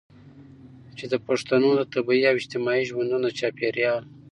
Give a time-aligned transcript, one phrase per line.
[0.97, 4.01] چې د پښتنو د طبیعي او اجتماعي ژوندون د چاپیریال